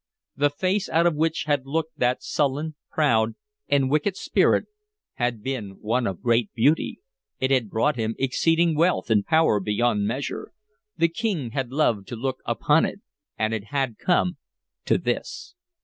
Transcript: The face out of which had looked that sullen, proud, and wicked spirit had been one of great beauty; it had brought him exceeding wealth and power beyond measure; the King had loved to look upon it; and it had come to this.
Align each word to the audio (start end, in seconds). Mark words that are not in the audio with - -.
The 0.35 0.49
face 0.49 0.89
out 0.89 1.05
of 1.05 1.13
which 1.13 1.43
had 1.43 1.67
looked 1.67 1.99
that 1.99 2.23
sullen, 2.23 2.73
proud, 2.89 3.35
and 3.67 3.87
wicked 3.87 4.17
spirit 4.17 4.65
had 5.17 5.43
been 5.43 5.77
one 5.79 6.07
of 6.07 6.23
great 6.23 6.51
beauty; 6.55 7.01
it 7.39 7.51
had 7.51 7.69
brought 7.69 7.97
him 7.97 8.15
exceeding 8.17 8.75
wealth 8.75 9.11
and 9.11 9.23
power 9.23 9.59
beyond 9.59 10.07
measure; 10.07 10.53
the 10.97 11.07
King 11.09 11.51
had 11.51 11.69
loved 11.69 12.07
to 12.07 12.15
look 12.15 12.39
upon 12.47 12.83
it; 12.83 13.01
and 13.37 13.53
it 13.53 13.65
had 13.65 13.99
come 13.99 14.37
to 14.85 14.97
this. 14.97 15.53